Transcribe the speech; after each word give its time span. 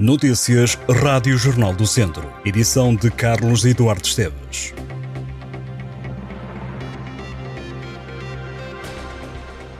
Notícias 0.00 0.78
Rádio 0.88 1.36
Jornal 1.36 1.74
do 1.74 1.86
Centro. 1.86 2.32
Edição 2.42 2.94
de 2.94 3.10
Carlos 3.10 3.66
Eduardo 3.66 4.06
Esteves. 4.06 4.72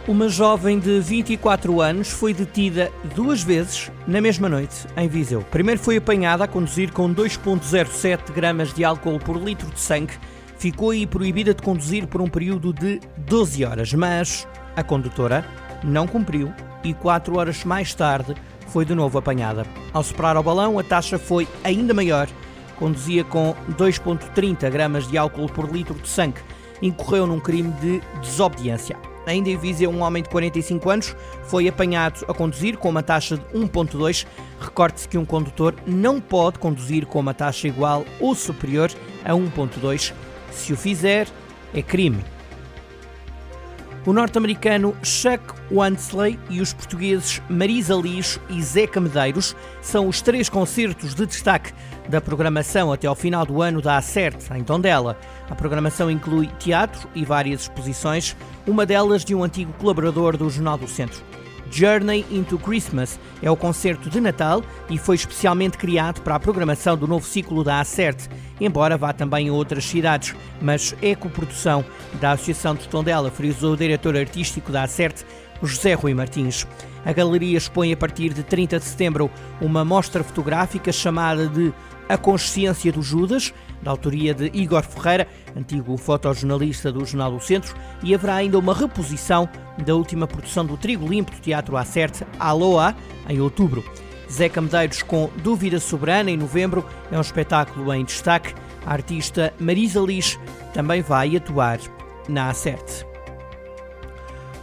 Uma 0.07 0.29
jovem 0.29 0.79
de 0.79 1.01
24 1.01 1.81
anos 1.81 2.11
foi 2.11 2.35
detida 2.35 2.93
duas 3.17 3.43
vezes 3.43 3.91
na 4.07 4.21
mesma 4.21 4.47
noite 4.47 4.87
em 4.95 5.09
Viseu. 5.09 5.41
Primeiro 5.51 5.81
foi 5.81 5.97
apanhada 5.97 6.45
a 6.45 6.49
conduzir 6.49 6.93
com 6.93 7.09
2,07 7.15 8.31
gramas 8.31 8.75
de 8.75 8.85
álcool 8.85 9.19
por 9.19 9.39
litro 9.39 9.71
de 9.71 9.81
sangue. 9.81 10.13
Ficou 10.59 10.91
aí 10.91 11.07
proibida 11.07 11.55
de 11.55 11.63
conduzir 11.63 12.07
por 12.07 12.21
um 12.21 12.29
período 12.29 12.75
de 12.75 13.01
12 13.17 13.65
horas, 13.65 13.95
mas 13.95 14.47
a 14.77 14.83
condutora 14.83 15.47
não 15.83 16.07
cumpriu 16.07 16.53
e 16.85 16.93
quatro 16.93 17.39
horas 17.39 17.65
mais 17.65 17.95
tarde 17.95 18.35
foi 18.73 18.85
de 18.85 18.95
novo 18.95 19.19
apanhada. 19.19 19.67
Ao 19.93 20.03
separar 20.03 20.39
o 20.39 20.43
balão, 20.43 20.79
a 20.79 20.83
taxa 20.83 21.19
foi 21.19 21.47
ainda 21.63 21.93
maior. 21.93 22.29
Conduzia 22.79 23.25
com 23.25 23.55
2,30 23.77 24.71
gramas 24.71 25.07
de 25.07 25.19
álcool 25.19 25.49
por 25.49 25.71
litro 25.71 25.95
de 25.95 26.09
sangue. 26.09 26.41
Incorreu 26.81 27.27
num 27.27 27.41
crime 27.41 27.73
de 27.81 28.01
desobediência. 28.21 28.97
Ainda 29.27 29.51
em 29.51 29.57
Viseu, 29.57 29.91
um 29.91 30.03
homem 30.03 30.23
de 30.23 30.31
45 30.31 30.91
anos 30.91 31.17
foi 31.45 31.69
apanhado 31.69 32.25
a 32.27 32.33
conduzir 32.33 32.79
com 32.79 32.89
uma 32.89 33.03
taxa 33.03 33.37
de 33.37 33.45
1.2. 33.55 34.27
Recorde-se 34.59 35.09
que 35.09 35.19
um 35.19 35.25
condutor 35.25 35.75
não 35.87 36.21
pode 36.21 36.59
conduzir 36.59 37.05
com 37.07 37.21
uma 37.21 37.35
taxa 37.35 37.69
igual 37.69 38.05
ou 38.19 38.35
superior 38.35 38.91
a 39.25 39.33
1.2. 39.33 40.15
Se 40.51 40.73
o 40.73 40.77
fizer, 40.77 41.29
é 41.75 41.83
crime. 41.83 42.25
O 44.07 44.15
norte-americano 44.15 44.97
Chuck 45.03 45.43
Wansley 45.71 46.39
e 46.49 46.63
os 46.63 46.73
portugueses 46.73 47.43
Marisa 47.51 47.95
Lixo 47.95 48.41
e 48.49 48.63
Zeca 48.63 48.99
Medeiros 48.99 49.55
são 49.83 50.09
os 50.09 50.23
três 50.23 50.49
concertos 50.49 51.15
de 51.15 51.27
destaque 51.27 51.75
da 52.09 52.19
programação 52.19 52.91
até 52.91 53.07
ao 53.07 53.15
final 53.15 53.45
do 53.45 53.61
ano 53.61 53.83
da 53.83 53.99
Acerte, 53.99 54.51
em 54.55 54.65
Tondela. 54.65 55.19
A 55.51 55.55
programação 55.55 56.11
inclui 56.11 56.47
teatro 56.59 57.11
e 57.15 57.27
várias 57.27 57.63
exposições, 57.63 58.35
uma 58.67 58.87
delas 58.87 59.23
de 59.23 59.35
um 59.35 59.45
antigo 59.45 59.73
colaborador 59.75 60.35
do 60.35 60.49
Jornal 60.49 60.79
do 60.79 60.89
Centro. 60.89 61.23
Journey 61.71 62.27
into 62.31 62.59
Christmas 62.59 63.19
é 63.41 63.51
o 63.51 63.57
concerto 63.57 64.11
de 64.11 64.21
Natal 64.21 64.63
e 64.89 64.99
foi 64.99 65.15
especialmente 65.15 65.79
criado 65.79 66.21
para 66.21 66.35
a 66.35 66.41
programação 66.41 66.97
do 66.97 67.07
novo 67.07 67.25
ciclo 67.25 67.63
da 67.63 67.81
Acerte, 67.81 68.29
embora 68.61 68.99
vá 68.99 69.13
também 69.13 69.49
a 69.49 69.53
outras 69.53 69.85
cidades, 69.85 70.35
mas 70.61 70.95
é 71.01 71.15
coprodução 71.15 71.85
da 72.21 72.33
Associação 72.33 72.75
de 72.75 72.89
Tondela, 72.89 73.31
frisou 73.31 73.75
o 73.75 73.77
diretor 73.77 74.17
artístico 74.17 74.73
da 74.73 74.83
Acerte, 74.83 75.25
José 75.63 75.95
Rui 75.95 76.15
Martins. 76.15 76.67
A 77.05 77.13
galeria 77.13 77.57
expõe 77.57 77.93
a 77.93 77.97
partir 77.97 78.35
de 78.35 78.43
30 78.43 78.79
de 78.79 78.85
setembro 78.85 79.31
uma 79.61 79.85
mostra 79.85 80.25
fotográfica 80.25 80.91
chamada 80.93 81.47
de 81.47 81.73
A 82.11 82.19
Consciência 82.19 82.91
do 82.91 83.03
Judas, 83.03 83.55
da 83.81 83.93
autoria 83.93 84.35
de 84.35 84.51
Igor 84.53 84.83
Ferreira, 84.83 85.29
antigo 85.57 85.97
fotojornalista 85.97 86.91
do 86.91 87.07
Jornal 87.07 87.31
do 87.31 87.41
Centro, 87.41 87.77
e 88.03 88.13
haverá 88.13 88.35
ainda 88.35 88.59
uma 88.59 88.75
reposição 88.75 89.49
da 89.87 89.95
última 89.95 90.27
produção 90.27 90.67
do 90.67 90.77
Trigo 90.77 91.07
Limpo 91.07 91.31
do 91.31 91.41
Teatro 91.41 91.77
Acerte, 91.77 92.27
Aloha, 92.37 92.97
em 93.29 93.41
outubro. 93.41 93.85
Zeca 94.29 94.61
Medeiros 94.61 95.05
com 95.05 95.31
Dúvida 95.41 95.79
Soberana, 95.79 96.33
em 96.33 96.37
novembro, 96.37 96.85
é 97.13 97.17
um 97.17 97.21
espetáculo 97.21 97.95
em 97.95 98.05
destaque. 98.05 98.55
A 98.85 98.93
artista 98.93 99.55
Marisa 99.61 100.01
Lis 100.01 100.37
também 100.75 101.03
vai 101.03 101.37
atuar 101.37 101.79
na 102.29 102.49
Acerte. 102.49 103.10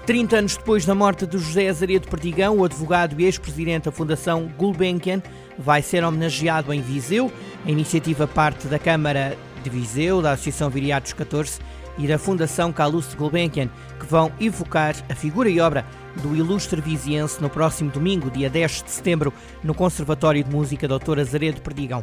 30 0.08 0.38
anos 0.38 0.56
depois 0.56 0.86
da 0.86 0.96
morte 0.96 1.28
de 1.28 1.38
José 1.38 1.68
Azaredo 1.68 2.08
Perdigão, 2.08 2.60
o 2.60 2.64
advogado 2.64 3.20
e 3.20 3.26
ex-presidente 3.26 3.84
da 3.84 3.92
Fundação 3.92 4.50
Gulbenkian 4.58 5.22
vai 5.60 5.82
ser 5.82 6.02
homenageado 6.02 6.74
em 6.74 6.80
Viseu. 6.80 7.30
A 7.66 7.70
iniciativa 7.70 8.26
parte 8.26 8.70
da 8.70 8.80
Câmara 8.80 9.38
de 9.62 9.70
Viseu, 9.70 10.22
da 10.22 10.32
Associação 10.32 10.70
Viriatos 10.70 11.12
14 11.12 11.60
e 11.98 12.08
da 12.08 12.18
Fundação 12.18 12.72
Calouste 12.72 13.18
Gulbenkian, 13.18 13.68
que 14.00 14.06
vão 14.06 14.32
evocar 14.40 14.96
a 15.10 15.14
figura 15.14 15.50
e 15.50 15.60
obra 15.60 15.86
do 16.24 16.34
ilustre 16.34 16.80
viziense 16.80 17.42
no 17.42 17.50
próximo 17.50 17.92
domingo, 17.92 18.32
dia 18.32 18.50
10 18.50 18.84
de 18.84 18.92
setembro, 18.92 19.34
no 19.62 19.76
Conservatório 19.76 20.42
de 20.42 20.50
Música 20.50 20.88
Dr. 20.88 21.20
Azaredo 21.20 21.60
Perdigão. 21.60 22.02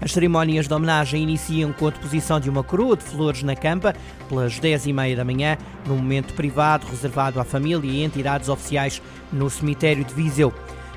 As 0.00 0.12
cerimónias 0.12 0.66
de 0.66 0.74
homenagem 0.74 1.22
iniciam 1.22 1.72
com 1.72 1.86
a 1.86 1.90
deposição 1.90 2.40
de 2.40 2.50
uma 2.50 2.62
coroa 2.62 2.96
de 2.96 3.04
flores 3.04 3.42
na 3.42 3.54
campa, 3.54 3.94
pelas 4.28 4.58
10h30 4.60 5.16
da 5.16 5.24
manhã, 5.24 5.56
num 5.86 5.96
momento 5.96 6.34
privado 6.34 6.86
reservado 6.86 7.40
à 7.40 7.44
família 7.44 7.90
e 7.90 8.04
entidades 8.04 8.48
oficiais 8.48 9.00
no 9.32 9.48
cemitério 9.48 10.04
de 10.04 10.12
Viseu. 10.12 10.52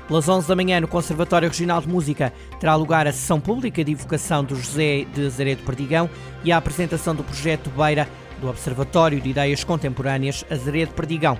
Pelas 0.08 0.26
11 0.26 0.48
da 0.48 0.56
manhã, 0.56 0.80
no 0.80 0.88
Conservatório 0.88 1.48
Regional 1.48 1.82
de 1.82 1.88
Música, 1.88 2.32
terá 2.58 2.74
lugar 2.74 3.06
a 3.06 3.12
sessão 3.12 3.38
pública 3.38 3.84
de 3.84 3.92
evocação 3.92 4.42
do 4.42 4.56
José 4.56 5.04
de 5.12 5.26
Azaredo 5.26 5.62
Perdigão 5.64 6.08
e 6.42 6.50
a 6.50 6.56
apresentação 6.56 7.14
do 7.14 7.22
projeto 7.22 7.70
Beira 7.70 8.08
do 8.40 8.48
Observatório 8.48 9.20
de 9.20 9.28
Ideias 9.28 9.64
Contemporâneas 9.64 10.46
Azaredo 10.50 10.94
Perdigão. 10.94 11.38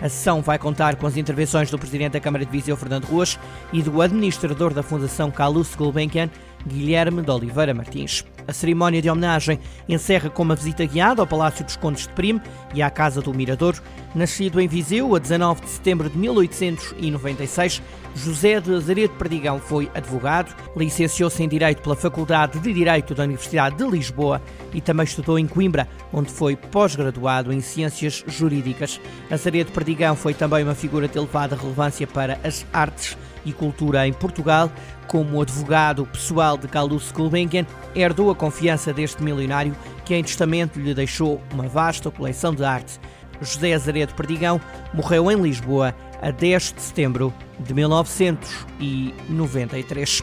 A 0.00 0.08
sessão 0.08 0.40
vai 0.40 0.58
contar 0.58 0.96
com 0.96 1.06
as 1.06 1.16
intervenções 1.16 1.70
do 1.70 1.78
Presidente 1.78 2.12
da 2.12 2.20
Câmara 2.20 2.44
de 2.44 2.50
Viseu, 2.50 2.76
Fernando 2.76 3.04
Ruas, 3.04 3.38
e 3.72 3.82
do 3.82 4.00
Administrador 4.00 4.72
da 4.72 4.82
Fundação 4.82 5.30
Calouste 5.30 5.76
Gulbenkian, 5.76 6.30
Guilherme 6.66 7.22
de 7.22 7.30
Oliveira 7.30 7.74
Martins. 7.74 8.24
A 8.46 8.52
cerimónia 8.52 9.00
de 9.00 9.08
homenagem 9.08 9.58
encerra 9.88 10.28
com 10.28 10.42
uma 10.42 10.56
visita 10.56 10.84
guiada 10.84 11.22
ao 11.22 11.26
Palácio 11.26 11.64
dos 11.64 11.76
Condes 11.76 12.06
de 12.06 12.12
Prime 12.14 12.40
e 12.74 12.82
à 12.82 12.90
Casa 12.90 13.20
do 13.20 13.32
Mirador. 13.32 13.76
Nascido 14.14 14.60
em 14.60 14.66
Viseu 14.66 15.14
a 15.14 15.18
19 15.18 15.60
de 15.60 15.68
setembro 15.68 16.10
de 16.10 16.18
1896, 16.18 17.80
José 18.14 18.60
de 18.60 18.74
Azaredo 18.74 19.14
Perdigão 19.14 19.60
foi 19.60 19.88
advogado, 19.94 20.54
licenciou-se 20.76 21.42
em 21.42 21.48
Direito 21.48 21.80
pela 21.80 21.94
Faculdade 21.94 22.58
de 22.58 22.72
Direito 22.72 23.14
da 23.14 23.22
Universidade 23.22 23.76
de 23.76 23.88
Lisboa 23.88 24.42
e 24.74 24.80
também 24.80 25.04
estudou 25.04 25.38
em 25.38 25.46
Coimbra, 25.46 25.88
onde 26.12 26.30
foi 26.30 26.56
pós-graduado 26.56 27.52
em 27.52 27.60
Ciências 27.60 28.24
Jurídicas. 28.26 29.00
Azaredo 29.30 29.70
Perdigão 29.70 30.16
foi 30.16 30.34
também 30.34 30.64
uma 30.64 30.74
figura 30.74 31.06
de 31.06 31.16
elevada 31.16 31.54
relevância 31.54 32.06
para 32.06 32.40
as 32.42 32.66
artes 32.72 33.16
e 33.44 33.52
cultura 33.52 34.06
em 34.06 34.12
Portugal. 34.12 34.70
Como 35.10 35.42
advogado 35.42 36.06
pessoal 36.06 36.56
de 36.56 36.66
Carlos 36.68 37.10
Gulbenkian, 37.10 37.66
herdou 37.96 38.30
a 38.30 38.34
confiança 38.34 38.92
deste 38.92 39.24
milionário 39.24 39.74
que 40.04 40.14
em 40.14 40.22
testamento 40.22 40.78
lhe 40.78 40.94
deixou 40.94 41.42
uma 41.52 41.66
vasta 41.66 42.12
coleção 42.12 42.54
de 42.54 42.62
arte. 42.62 43.00
José 43.40 43.74
Azaredo 43.74 44.14
Perdigão 44.14 44.60
morreu 44.94 45.28
em 45.28 45.42
Lisboa 45.42 45.92
a 46.22 46.30
10 46.30 46.74
de 46.74 46.82
setembro 46.82 47.34
de 47.58 47.74
1993. 47.74 50.22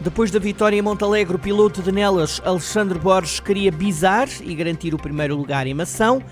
Depois 0.00 0.30
da 0.30 0.38
vitória 0.38 0.76
em 0.76 0.82
Montalegre, 0.82 1.36
o 1.36 1.38
piloto 1.38 1.80
de 1.80 1.90
Nelas, 1.90 2.42
Alexandre 2.44 2.98
Borges, 2.98 3.40
queria 3.40 3.72
bizar 3.72 4.28
e 4.42 4.54
garantir 4.54 4.92
o 4.92 4.98
primeiro 4.98 5.34
lugar 5.34 5.66
em 5.66 5.72
Mação 5.72 6.22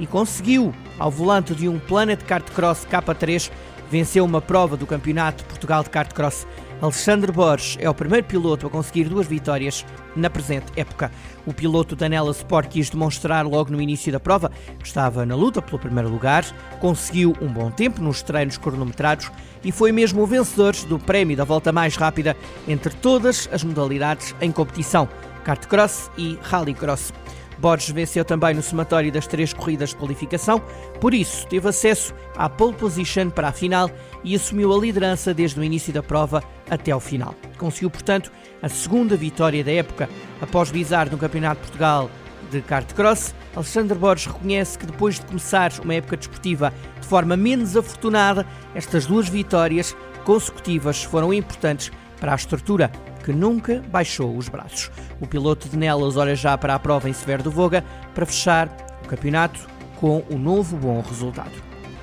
e 0.00 0.06
conseguiu. 0.06 0.74
Ao 0.98 1.12
volante 1.12 1.54
de 1.54 1.68
um 1.68 1.78
Planet 1.78 2.24
Kart 2.24 2.50
Cross 2.50 2.88
K3, 2.90 3.52
venceu 3.90 4.24
uma 4.24 4.40
prova 4.40 4.76
do 4.76 4.86
Campeonato 4.86 5.44
Portugal 5.44 5.82
de 5.82 5.90
Kart 5.90 6.12
Cross. 6.12 6.46
Alexandre 6.80 7.30
Borges 7.30 7.76
é 7.80 7.90
o 7.90 7.94
primeiro 7.94 8.26
piloto 8.26 8.66
a 8.66 8.70
conseguir 8.70 9.04
duas 9.04 9.26
vitórias 9.26 9.84
na 10.16 10.30
presente 10.30 10.66
época. 10.76 11.10
O 11.44 11.52
piloto 11.52 11.94
da 11.96 12.08
Nela 12.08 12.30
Sport 12.30 12.68
quis 12.68 12.88
demonstrar 12.88 13.44
logo 13.46 13.70
no 13.70 13.82
início 13.82 14.10
da 14.10 14.20
prova 14.20 14.50
que 14.78 14.86
estava 14.86 15.26
na 15.26 15.34
luta 15.34 15.60
pelo 15.60 15.78
primeiro 15.78 16.08
lugar, 16.08 16.44
conseguiu 16.78 17.36
um 17.40 17.48
bom 17.48 17.70
tempo 17.70 18.00
nos 18.00 18.22
treinos 18.22 18.56
cronometrados 18.56 19.30
e 19.62 19.72
foi 19.72 19.92
mesmo 19.92 20.22
o 20.22 20.26
vencedor 20.26 20.74
do 20.86 20.98
prémio 20.98 21.36
da 21.36 21.44
volta 21.44 21.72
mais 21.72 21.96
rápida 21.96 22.36
entre 22.66 22.94
todas 22.94 23.48
as 23.52 23.62
modalidades 23.62 24.34
em 24.40 24.50
competição, 24.50 25.08
kart 25.44 25.66
cross 25.66 26.10
e 26.16 26.38
rallycross. 26.42 27.12
Borges 27.60 27.90
venceu 27.90 28.24
também 28.24 28.54
no 28.54 28.62
somatório 28.62 29.12
das 29.12 29.26
três 29.26 29.52
corridas 29.52 29.90
de 29.90 29.96
qualificação, 29.96 30.62
por 30.98 31.12
isso 31.12 31.46
teve 31.46 31.68
acesso 31.68 32.14
à 32.36 32.48
pole 32.48 32.74
position 32.74 33.28
para 33.28 33.48
a 33.48 33.52
final 33.52 33.90
e 34.24 34.34
assumiu 34.34 34.74
a 34.74 34.78
liderança 34.78 35.34
desde 35.34 35.60
o 35.60 35.64
início 35.64 35.92
da 35.92 36.02
prova 36.02 36.42
até 36.70 36.90
ao 36.90 37.00
final. 37.00 37.34
Conseguiu, 37.58 37.90
portanto, 37.90 38.32
a 38.62 38.68
segunda 38.68 39.16
vitória 39.16 39.62
da 39.62 39.72
época. 39.72 40.08
Após 40.40 40.70
visar 40.70 41.10
no 41.10 41.18
Campeonato 41.18 41.60
de 41.60 41.66
Portugal 41.66 42.10
de 42.50 42.62
kart 42.62 42.92
cross, 42.94 43.34
Alexandre 43.54 43.96
Borges 43.96 44.26
reconhece 44.26 44.78
que 44.78 44.86
depois 44.86 45.16
de 45.16 45.26
começar 45.26 45.70
uma 45.84 45.94
época 45.94 46.16
desportiva 46.16 46.72
de 47.00 47.06
forma 47.06 47.36
menos 47.36 47.76
afortunada, 47.76 48.46
estas 48.74 49.06
duas 49.06 49.28
vitórias 49.28 49.94
consecutivas 50.24 51.02
foram 51.02 51.32
importantes 51.32 51.92
para 52.18 52.32
a 52.32 52.36
estrutura 52.36 52.90
que 53.24 53.32
nunca 53.32 53.82
baixou 53.88 54.36
os 54.36 54.48
braços. 54.48 54.90
O 55.20 55.26
piloto 55.26 55.68
de 55.68 55.76
Nelas 55.76 56.16
olha 56.16 56.34
já 56.34 56.56
para 56.56 56.74
a 56.74 56.78
prova 56.78 57.08
em 57.08 57.12
Severo 57.12 57.42
do 57.42 57.50
Voga 57.50 57.84
para 58.14 58.26
fechar 58.26 58.68
o 59.04 59.08
campeonato 59.08 59.60
com 59.96 60.22
um 60.30 60.38
novo 60.38 60.76
bom 60.76 61.00
resultado. 61.00 61.52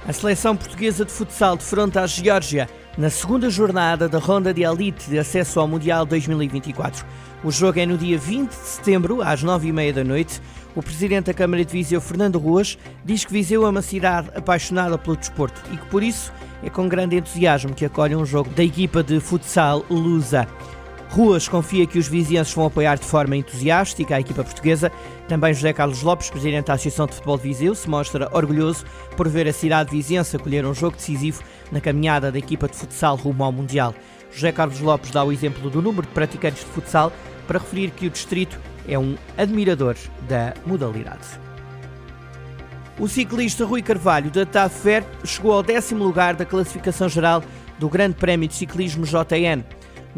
A 0.08 0.14
seleção 0.14 0.56
portuguesa 0.56 1.04
de 1.04 1.12
futsal 1.12 1.58
defronta 1.58 2.02
a 2.02 2.08
Geórgia 2.08 2.70
na 2.98 3.10
segunda 3.10 3.50
jornada 3.50 4.08
da 4.08 4.18
ronda 4.18 4.54
de 4.54 4.64
elite 4.64 5.10
de 5.10 5.20
acesso 5.20 5.60
ao 5.60 5.68
Mundial 5.68 6.06
2024. 6.06 7.06
O 7.44 7.52
jogo 7.52 7.80
é 7.80 7.86
no 7.86 7.98
dia 7.98 8.18
20 8.18 8.50
de 8.50 8.56
setembro, 8.56 9.22
às 9.22 9.44
9h30 9.44 9.94
da 9.94 10.04
noite. 10.04 10.42
O 10.76 10.82
presidente 10.82 11.26
da 11.26 11.34
Câmara 11.34 11.64
de 11.64 11.72
Viseu, 11.72 12.02
Fernando 12.02 12.40
Ruas, 12.40 12.78
diz 13.06 13.24
que 13.26 13.34
Viseu 13.34 13.66
é 13.66 13.70
uma 13.70 13.82
cidade 13.82 14.30
apaixonada 14.34 14.98
pelo 14.98 15.18
desporto 15.18 15.62
e 15.72 15.78
que, 15.78 15.86
por 15.88 16.02
isso, 16.02 16.32
é 16.64 16.70
com 16.70 16.88
grande 16.88 17.18
entusiasmo 17.18 17.76
que 17.76 17.86
acolhe 17.86 18.16
um 18.16 18.26
jogo 18.26 18.50
da 18.52 18.64
equipa 18.64 19.04
de 19.04 19.20
futsal 19.20 19.86
Lusa. 19.90 20.48
Ruas 21.10 21.48
confia 21.48 21.88
que 21.88 21.98
os 21.98 22.08
vizinhos 22.08 22.54
vão 22.54 22.66
apoiar 22.66 22.98
de 22.98 23.06
forma 23.06 23.36
entusiástica 23.36 24.16
a 24.16 24.20
equipa 24.20 24.44
portuguesa. 24.44 24.92
Também 25.28 25.54
José 25.54 25.74
Carlos 25.74 26.04
Lopes, 26.04 26.30
presidente 26.30 26.68
da 26.68 26.74
Associação 26.74 27.08
de 27.08 27.14
Futebol 27.14 27.38
de 27.38 27.44
Viseu, 27.44 27.74
se 27.74 27.90
mostra 27.90 28.30
orgulhoso 28.32 28.86
por 29.16 29.28
ver 29.28 29.48
a 29.48 29.54
cidade 29.54 29.90
viziense 29.90 30.36
acolher 30.36 30.66
um 30.66 30.74
jogo 30.74 30.98
decisivo 30.98 31.42
na 31.72 31.82
caminhada 31.82 32.32
da 32.32 32.38
equipa 32.38 32.68
de 32.68 32.76
futsal 32.76 33.16
rumo 33.16 33.44
ao 33.44 33.52
Mundial. 33.52 33.96
José 34.32 34.52
Carlos 34.52 34.80
Lopes 34.80 35.12
dá 35.12 35.24
o 35.24 35.32
exemplo 35.32 35.70
do 35.70 35.82
número 35.82 36.06
de 36.06 36.14
praticantes 36.14 36.64
de 36.64 36.72
futsal 36.72 37.12
para 37.48 37.60
referir 37.60 37.92
que 37.92 38.06
o 38.06 38.10
distrito 38.10 38.60
é 38.88 39.00
um 39.00 39.16
admirador 39.38 39.96
da 40.28 40.54
modalidade. 40.66 41.48
O 43.00 43.08
ciclista 43.08 43.64
Rui 43.66 43.82
Carvalho 43.82 44.32
da 44.32 44.46
TAF 44.46 44.82
Fer 44.82 45.04
chegou 45.24 45.54
ao 45.54 45.64
décimo 45.64 46.04
lugar 46.04 46.36
da 46.36 46.46
classificação 46.46 47.08
geral 47.08 47.44
do 47.78 47.88
Grande 47.90 48.16
Prémio 48.16 48.48
de 48.48 48.56
Ciclismo 48.56 49.06
JN. 49.06 49.64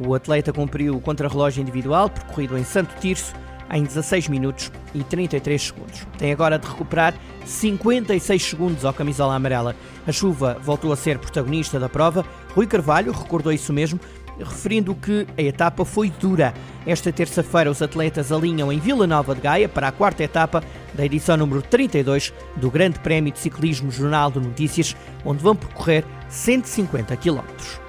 O 0.05 0.13
atleta 0.13 0.53
cumpriu 0.53 0.95
o 0.95 1.01
contrarrelógio 1.01 1.61
individual 1.61 2.09
percorrido 2.09 2.57
em 2.57 2.63
Santo 2.63 2.95
Tirso 2.99 3.33
em 3.71 3.83
16 3.83 4.27
minutos 4.29 4.71
e 4.93 5.03
33 5.03 5.61
segundos. 5.61 6.07
Tem 6.17 6.31
agora 6.31 6.57
de 6.57 6.67
recuperar 6.67 7.13
56 7.45 8.43
segundos 8.43 8.85
ao 8.85 8.93
camisola 8.93 9.35
amarela. 9.35 9.75
A 10.07 10.11
chuva 10.11 10.57
voltou 10.63 10.91
a 10.91 10.95
ser 10.95 11.19
protagonista 11.19 11.79
da 11.79 11.89
prova. 11.89 12.25
Rui 12.55 12.65
Carvalho 12.65 13.11
recordou 13.11 13.51
isso 13.51 13.71
mesmo, 13.71 13.99
referindo 14.39 14.95
que 14.95 15.27
a 15.37 15.41
etapa 15.41 15.85
foi 15.85 16.09
dura. 16.09 16.53
Esta 16.85 17.11
terça-feira 17.11 17.69
os 17.69 17.81
atletas 17.81 18.31
alinham 18.31 18.71
em 18.71 18.79
Vila 18.79 19.05
Nova 19.05 19.35
de 19.35 19.41
Gaia 19.41 19.69
para 19.69 19.89
a 19.89 19.91
quarta 19.91 20.23
etapa 20.23 20.63
da 20.93 21.05
edição 21.05 21.37
número 21.37 21.61
32 21.61 22.33
do 22.55 22.71
Grande 22.71 22.99
Prémio 22.99 23.31
de 23.31 23.39
Ciclismo 23.39 23.91
Jornal 23.91 24.31
de 24.31 24.39
Notícias, 24.39 24.95
onde 25.23 25.43
vão 25.43 25.55
percorrer 25.55 26.05
150 26.29 27.15
quilómetros. 27.17 27.88